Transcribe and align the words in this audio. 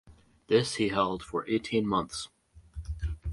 This 0.47 0.77
he 0.77 0.87
held 0.87 1.21
for 1.21 1.47
eighteen 1.47 1.85
months. 1.85 2.29